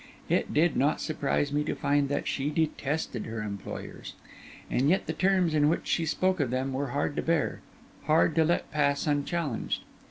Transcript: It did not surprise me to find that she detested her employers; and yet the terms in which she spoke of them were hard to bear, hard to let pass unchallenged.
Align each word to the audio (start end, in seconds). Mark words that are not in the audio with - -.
It 0.29 0.51
did 0.51 0.75
not 0.75 0.99
surprise 0.99 1.53
me 1.53 1.63
to 1.63 1.75
find 1.75 2.09
that 2.09 2.27
she 2.27 2.49
detested 2.49 3.27
her 3.27 3.43
employers; 3.43 4.15
and 4.67 4.89
yet 4.89 5.05
the 5.05 5.13
terms 5.13 5.53
in 5.53 5.69
which 5.69 5.85
she 5.85 6.07
spoke 6.07 6.39
of 6.39 6.49
them 6.49 6.73
were 6.73 6.87
hard 6.87 7.15
to 7.17 7.21
bear, 7.21 7.59
hard 8.05 8.33
to 8.33 8.43
let 8.43 8.71
pass 8.71 9.05
unchallenged. 9.05 9.83